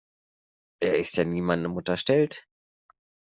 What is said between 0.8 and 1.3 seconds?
ist ja